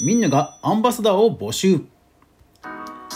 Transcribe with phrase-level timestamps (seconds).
[0.00, 1.82] ミンネがアンバサダーを募集。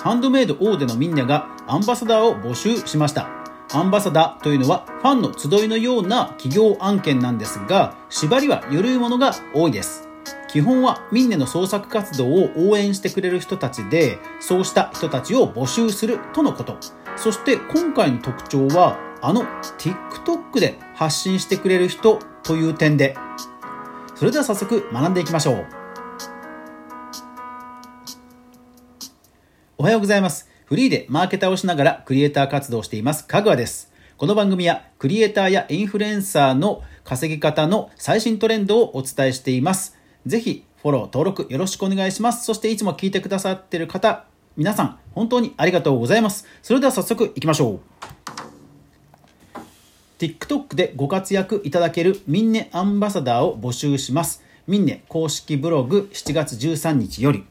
[0.03, 3.27] ハンドメイド大手のミンネがアンバサダーを募集しました。
[3.73, 10.11] アンバサダーというのはファンの集いのような企業案件なんですが縛りは緩いものが多いです。
[10.51, 16.77] 基本はミンネの創作活動を応援してくれる人たちでそうした人たちを募集するとのこと。
[17.17, 19.45] そして今回の特徴はあの
[19.79, 23.17] TikTok で発信してくれる人という点で。
[24.15, 25.84] それでは早速学んでいきましょう。
[29.85, 30.49] おはようございます。
[30.65, 33.27] フリーでマーケターをしながらクリエイター活動をしています。
[33.27, 33.93] かぐわです。
[34.17, 39.99] この番組はクリエイターやインフルエンサーの稼ぎ方の最新トレンドをお伝えしています。
[40.25, 42.47] ぜひフォロー登録よろしくお願いします。
[42.47, 44.25] そしていつも聞いてくださってる方
[44.57, 46.47] 皆さん本当にありがとうございます。
[46.63, 47.81] それでは早速いきましょう。
[50.19, 54.43] TikTok でご活躍いただけるミンネアンバサダーを募集します。
[54.67, 57.45] ミンネ公式ブログ7月13日より。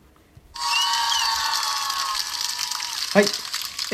[3.13, 3.25] はい。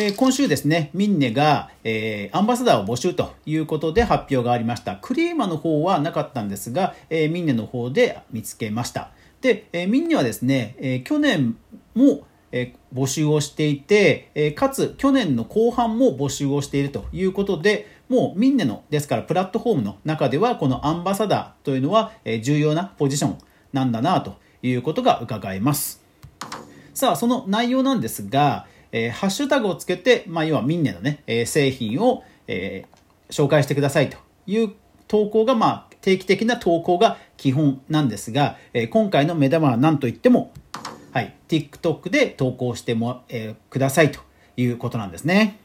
[0.02, 4.96] え、今週ですね、ミンネが、えー、アンバサダーを募集ということで発表がありました。
[4.96, 9.12] クリーマの方はなかったんですが、えー、ミンネの方で見つけました。
[9.42, 11.58] で、えミンネはですね、え去年
[11.96, 12.22] も、
[12.54, 23.38] え募集をしていて、えかつ去年の後半も募集をしているということで、もうミンネの、ですからプラットフォームの中では、このアンバサダーというのは、え重要なポジション
[23.74, 26.02] なんだなということが伺えます。
[26.94, 34.72] さあ、その内容なんですが、えー、ハッシュタグをつけて、まあ、要はミンネのね、えー、製品を、えー、紹介してくださいという
[35.08, 40.52] 投稿が、まあ、定期的な投稿が基本なんですが、えー、今回の目玉は何といっても、
[41.12, 44.20] はい、TikTok で投稿しても、えー、くださいと
[44.58, 45.60] いうことなんですね。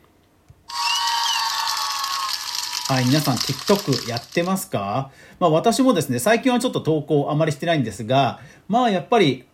[2.87, 5.11] はい、皆さん TikTok やってますか？
[5.41, 9.47] まあ私もですね、最近はちょっと投稿あまりしてないんですが、まあやっぱり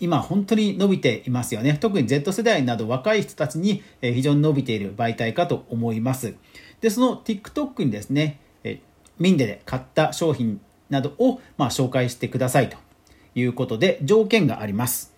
[0.00, 1.78] 今本当に伸びていますよね。
[1.80, 6.34] 特に Z 世代など若い人たちに非常に伸びている媒体かと思います。
[6.80, 8.40] で、その TikTok にですね、
[9.18, 10.60] ミンデで買った商品
[10.90, 12.76] などをま紹介してくださいと
[13.34, 15.14] いうことで条件があります。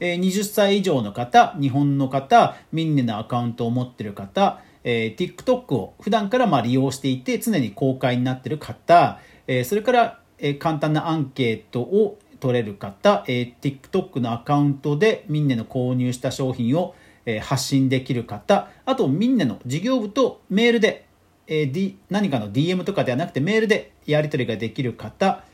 [0.00, 21.06] 20歳以上の方、日本の方、ミンネのアカウントを持ってる方、え、TikTok を普段からま利用していて常に公開になってる方、え、それから、え、簡単なアンケートを取れる方、えー、TikTok のアカウントでミンネの購入した商品を、えー、発信できる方あとミンネの事業部とメールで、
[21.46, 25.44] えー D、何かの DM とかではなくてメールでやり取りができる方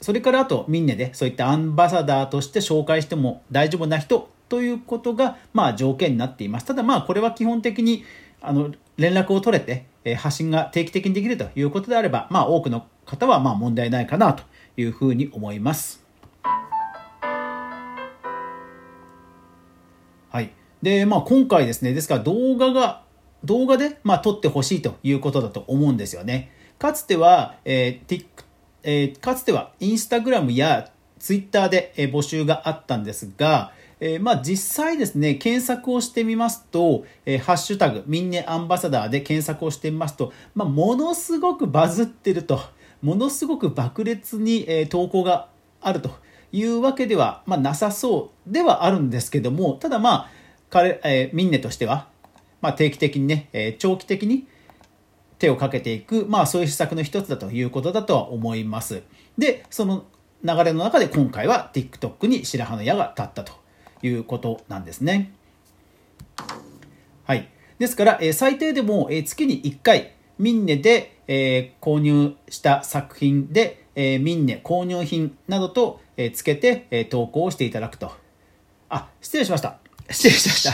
[0.00, 8.02] それからあとミンネでそういったアンバサダーとして紹介しても大丈夫な人ということがまあ条件になっていますただまあこれは基本的に
[8.40, 14.42] あの連絡を取れて、え発信が定期的にできるということであれば、まあ、多くの方はま問題ないかなと
[14.76, 16.07] いうふうに思います。
[20.30, 20.52] はい。
[20.82, 23.02] で、まあ、今回ですね、ですから動画が、
[23.44, 26.50] 動画で、まあ、撮ってほしいということだと思うんですよね。
[26.78, 28.24] かつては、えー
[28.84, 42.60] えー、かつてはインスタグラムやツイッターで募集があったんですが、えー、まあ実際ですね、検索をしてみますと、えー、ハッシュタグ、ミンネアンバサダーで検索をしてみますと、まあ、ものすごくバズってると、
[43.02, 45.48] ものすごく爆裂に、えー、投稿が
[45.80, 46.10] あると
[46.52, 50.30] いうわけでは、まあ、なさそうではあるんですけども、ただまあ、
[50.70, 52.08] 彼、えー、ミンネとしては、
[52.60, 54.46] まあ、定期的にね、えー、長期的に
[55.38, 59.02] 手をかけていく、まあそういう施策の一つだということだとは思います。
[59.36, 60.04] で、その
[60.44, 63.52] 流れの中で今回は TikTok に白羽の矢が立ったと
[64.02, 65.32] いうことなんですね。
[67.24, 67.48] はい。
[67.78, 78.12] ですから、えー、最低でも、えー、月に1回、ミンネで、えー、購入した作品で、えー、ミンネ購入品などと、えー、つけて、えー、投稿していただくと。
[78.90, 79.78] あ、失礼しました。
[80.10, 80.72] 失礼しました。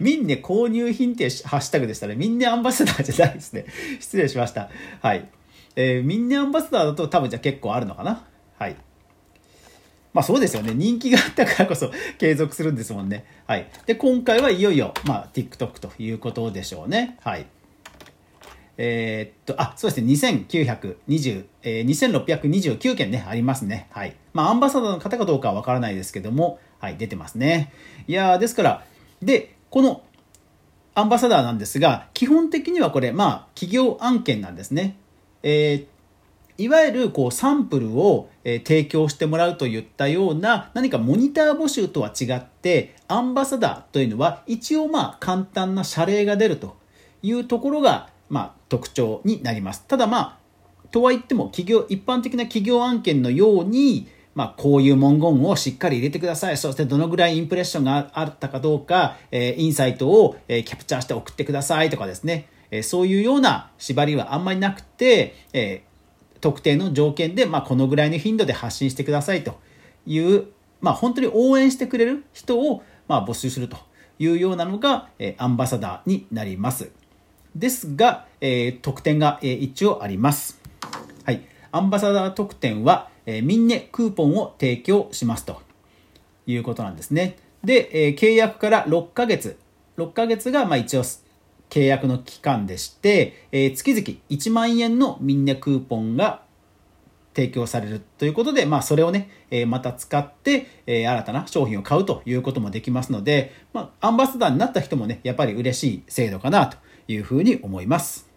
[0.00, 2.16] ミンネ購入品ってハッシュタグでしたね。
[2.16, 3.66] ミンネアンバサダーじゃないですね。
[4.00, 4.70] 失礼しました。
[5.02, 5.28] はい。
[5.76, 8.24] えー、ミンネアンバサダーだと多分じゃ結構あるのかな。
[8.58, 8.76] はい。
[10.14, 10.72] まあそうですよね。
[10.74, 13.26] 人気があったからこそ 継続するんですもんね。
[13.46, 13.68] はい。
[13.84, 17.18] で、今回はいよいよ、まあ TikTok ということでしょうね。
[17.20, 17.46] はい。
[18.80, 20.12] えー、っと、あ、そうですね。
[20.12, 23.88] 2920、えー、2629件ね、ありますね。
[23.90, 24.16] はい。
[24.32, 27.72] まあアンバサダーの方かどうかはわからないですけども、はい、出てますね。
[28.06, 28.84] いや、ですから、
[29.20, 30.02] で、この
[30.94, 34.96] アンバサダーなんですが、基本的にはこれ、まあ企業案件なんですね。
[35.42, 35.98] えー
[36.60, 46.76] いわゆるこうサンプルを、提供してもらうといったような何かモニター募集とは違ってアンバサダーというのは一応まあ簡単な謝礼が出ると
[47.22, 49.84] いうところがまあ特徴になります。
[49.86, 50.38] ただま
[50.84, 54.08] あとは言っても企業一般的な企業案件のように
[54.38, 56.56] まあ、こういう文言をしっかり入れてください。
[56.56, 69.58] そしてどのぐらいインプレッションがあったかどうか、えー、インサイトを、えー、キャプチャーして送ってくださいとかですね、えー、そういうような縛りはあんまりなくて、えー、特定の条件で、まあ、このぐらいの頻度で発信してくださいと
[70.06, 70.46] いう、
[70.80, 73.76] まあ、本当に応援してくれる人を、まあ、募集すると
[74.20, 76.92] いうようなのが、えー、アンバサダーになります。
[77.58, 80.60] ですが、えー、特典が、えー、一応あります。
[81.24, 81.42] はい。
[81.72, 85.60] アンバサダー特典は、えー、ミンネクーポンを提供しますと
[86.46, 87.36] いうことなんですね。
[87.64, 89.58] で、えー、契約から6ヶ月、
[89.96, 91.02] 6ヶ月がまあ一応
[91.68, 96.42] 契約の期間でして、えー、月々1万円のミンネクーポンが
[97.34, 106.78] 提供されるということで、まあ、それをね、えー、また使って、えー、新たな商品を買うということもできますので、まあ、アンバサダーになった人もね、やっぱり嬉しい制度かなと
[107.08, 108.28] いうふうに思います。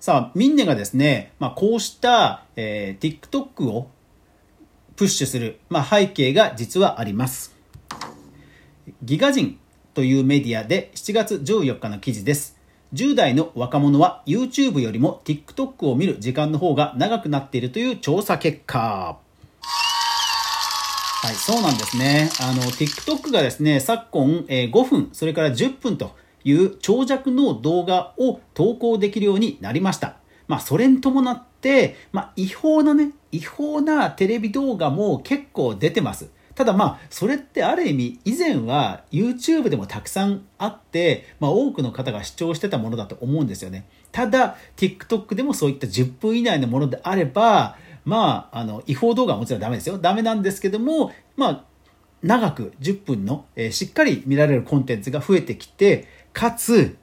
[0.00, 3.88] さあ、ミンネがですね、まあ、こうした、えー、TikTok を
[4.96, 7.54] プッシュする、まあ、背景が実はあります。
[9.04, 9.60] ギガ人
[9.94, 12.58] というメディアで7月14日の記事です。
[12.94, 19.18] 10代の若者は YouTube よりも TikTok を見る時間の方が長くなっているという調査結果。
[21.22, 22.28] はい、そうなんですね。
[22.40, 30.16] あの、TikTok がですね、昨今、えー、5分、それから10分という長尺の動画を投稿できるようになりました。
[30.48, 36.28] まあ、それに伴って、まあ、違法なね、違法なテレビ動画も結構出てます。
[36.56, 43.86] ただまあ、それってある意味、以前は YouTube でもたくさんあって、まあ多くの方が視聴してたものだと思うんですよね。
[44.10, 49.98] ただ、TikTok でもそういった10分以内のものであれば、まあ、あの、違法動画はもちろんダメですよ。
[49.98, 51.64] ダメなんですけども、まあ、
[52.22, 56.96] 長く10分の、えー、しっかり見られるコンテンツが増えてきて、かつ、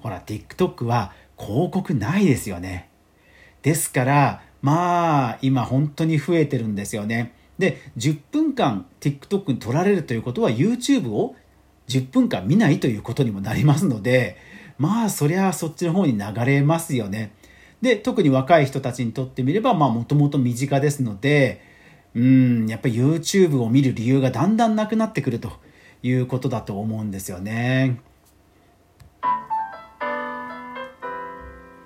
[0.00, 2.90] ほら、TikTok は広告ないですよね。
[3.62, 7.34] ですから、まあ、今本当に増えてるんですよね。
[7.58, 11.36] で、10分間 TikTok に撮られるということは YouTube を
[11.88, 14.36] 10分間見ないということにもなりますので、
[14.78, 17.32] まあ、そりゃそっちの方に流れますよね。
[17.82, 21.62] で、特に若い人たちにとってみれば、まあ、もともと身近ですので、
[22.14, 25.52] うん、やっぱり YouTube を見る理由がだんだんなくなってくると
[26.02, 28.00] いうことだと思うんですよね。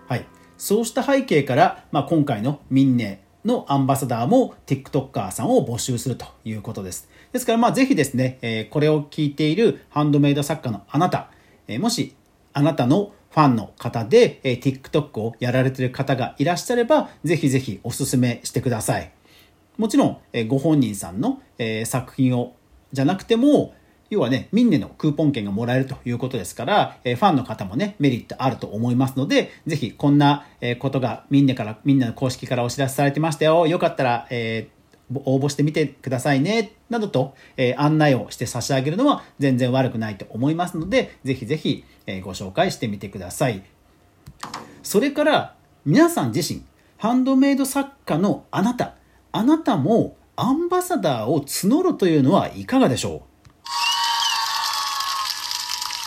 [0.08, 0.26] はい。
[0.56, 7.08] そうした背景から、まあ、今回のミンネのアンバサダーも TikToker さんを募集するということです。
[7.32, 11.30] ですから、まあ、ぜひですね、えー、これを聞いているハンドメイド作家のあなた、
[11.68, 12.14] えー、もし
[12.52, 19.10] あなたのファンの方で、え、TikTok をやられてる方がいらっしゃれば、ぜひぜひお勧めしてください。
[19.76, 22.54] もちろん、え、ご本人さんの、え、作品を、
[22.92, 23.74] じゃなくても、
[24.08, 30.46] 要はね、ミンネのクーポン券がもらえるということですから、えー、ファンの方もね、メリットあると思いますので、ぜひこんな
[30.78, 33.66] ことがミンネから、ミンネの公式からお知らせされてましたよ。
[33.66, 34.68] よかったら、え
[35.12, 43.62] 応募してみてくださいね、などと、え、案内をして差し上げるのは全然悪くないと思いますので、ぜひぜひ、え、ご紹介してみてください。
[44.82, 45.54] それから、
[45.84, 46.62] 皆さん自身、
[46.96, 48.94] ハンドメイド作家のあなた、
[49.32, 53.22] あなたもアンバサダーを募るというのはいかがでしょ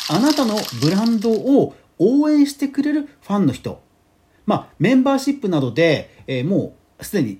[0.10, 0.14] う？
[0.14, 3.82] あなたのブランドを応援してくれるファンの人、
[4.46, 7.39] まあ、メンバーシップなどで、えー、もうすでに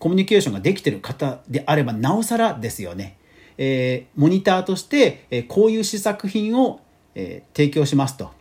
[0.00, 3.18] コミュニケーションができている方であればなおさらですよね。
[3.58, 6.80] えー、モニターとして、えー、こういう試作品を、
[7.14, 8.32] えー、提供しますと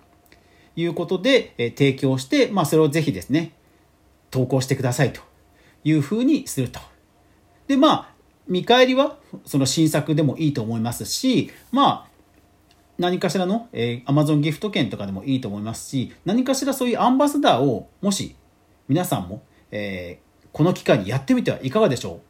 [0.78, 3.52] いうことで、え提供して、まあ、それをぜひですね、
[4.32, 5.22] 投稿してくださいと
[5.84, 6.80] いうふうにすると。
[7.68, 8.14] で、まあ、
[8.48, 12.10] 見返りはその新作でもいいと思いますし、まあ、
[12.98, 18.36] 何かしらの、えー、Amazon ギフト券とかでもいいと思いますし、何かしらそういうアンバサダーを、もし
[18.88, 22.22] 皆さんも、えー、この機会にやってみてはいかがでしょ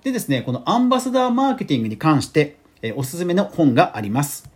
[0.00, 0.04] う？
[0.04, 4.50] でですね、このアンバサダーマーケティングに関して、えー、おすすめの本があります。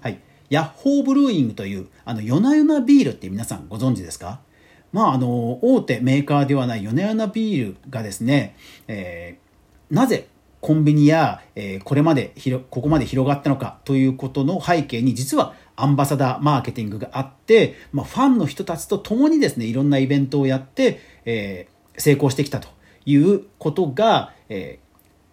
[0.00, 0.20] はい。
[0.50, 4.40] ヤッホーブルーイングという、あの、夜な夜なビールって皆さんご存知ですか？
[4.92, 8.56] まあ、あの、大手メーカーではない夜な夜なビールがですね、
[8.88, 10.28] えー、なぜ
[10.60, 12.34] コンビニや、えー、これまで
[12.70, 22.68] ここまで広がったのかということの背景に実はアンバサダーマーケティングがあって、まあ、ファンの人たちと共にですねいろんなイベントをやって、えー、成功してきたと
[23.04, 24.78] いうことが、え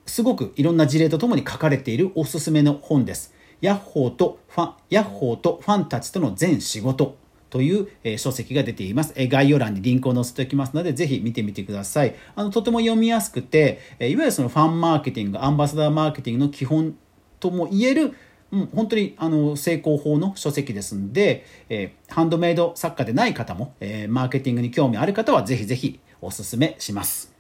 [0.06, 3.34] ー、すごくいろんな事例とともに書かれているおすすめの本です。
[3.62, 7.18] ヤッホーとファン、ヤッホーとファンたちとの全仕事
[7.50, 12.16] という、えー、書籍が出ています、えー、概要欄にリンクを載せておきますので、ぜひ見てみてください。
[12.36, 16.96] あの、とても読みやすくて、えー、いわゆるそのファンマーケティング、アンバサダーマーケティングの基本
[17.40, 18.14] とも言える
[18.52, 27.32] うん、本当にあの成功法の書籍ですんで、えー、ハンドメイド作家でない方も、えー、マーケティングに興味ある方はぜひぜひおすすめします。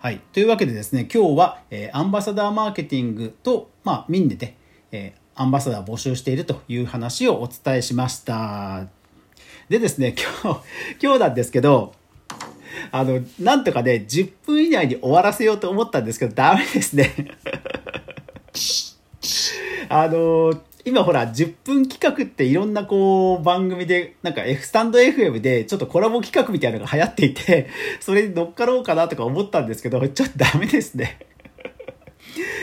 [0.00, 0.20] はい。
[0.32, 4.56] というわけでですね、今日は、えー、アンバサダーマーケティングと、まあ、みんなで、
[4.90, 8.88] えー、アンバサダー募集しているという話をお伝えしました。
[9.68, 10.60] でですね、今日、
[11.00, 11.92] 今日なんですけど、
[12.90, 17.14] あの、なんとかね、10分以内に終わらせようと思ったんですけど、ダメですね。
[19.88, 31.18] あの、今ほら、10分企画っていろんなこう、番組で、なんか F スタンド FM でちょっとコラボ企画みたいなのが流行っていて、それに乗っかろうかなとか思ったんですけど、ちょっとダメですね。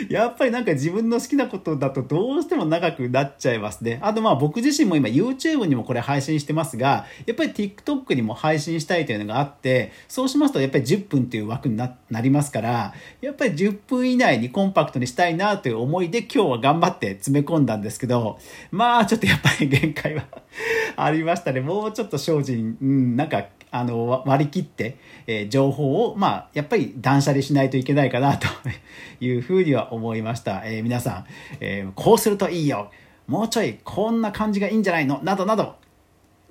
[0.09, 3.99] やっぱりなんか自分の好きなことだとどうしても長くなっちゃいますね。
[4.01, 18.39] あとまあ僕自身も今 YouTube にもこれ配信してますが、やっぱり TikTok にも配信したいというのがあって、そうしますとやっぱり10分という枠になりますから、やっぱり10分以内にコンパクトにしたいなという思いで今日は頑張って詰め込んだんですけど、
[18.71, 20.25] まあちょっとやっぱり限界は
[20.95, 21.61] ありましたね。
[21.61, 28.47] もうちょっと精進、うん、なんかあの、割り切って、え、情報を、まあ、やっぱり断捨離しないといけないかなと
[29.19, 30.61] いうふうには思いました。
[30.63, 31.25] えー、皆さん、
[31.59, 32.91] えー、こうするといいよ。
[33.27, 35.19] もうちょいこんな感じがいいんじゃないの？
[35.23, 35.75] などなど、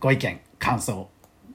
[0.01, 1.09] ご意見、感想、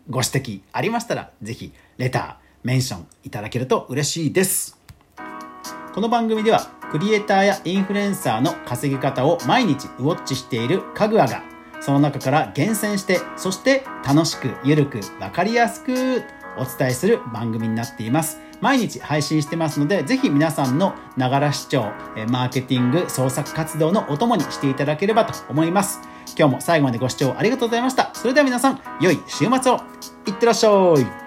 [0.10, 4.80] ご指摘ありましたら、ぜひ、レター、メンションいただけると嬉しいです。
[5.94, 11.44] この番組では、クリエイターやインフルエンサーの稼ぎ方を毎日ウォッチしているかぐわが、
[11.82, 16.24] その中から厳選して、そして楽しく、ゆるく、わかりやすく
[16.58, 18.40] お伝えする番組になっています。
[18.60, 21.92] 毎日配信してますので、ぜひ皆さんのながら視聴、
[22.30, 26.02] マーケティング、創作活動のお供にしていただければと思います。
[26.38, 28.12] 今日も最後までご視聴ありがとうございました。
[28.14, 29.80] それでは皆さん、良い週末を
[30.26, 31.27] いってらっしゃい。